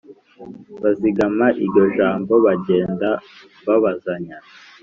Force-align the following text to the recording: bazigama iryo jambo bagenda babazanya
bazigama 0.81 1.45
iryo 1.63 1.83
jambo 1.97 2.33
bagenda 2.45 3.09
babazanya 3.65 4.37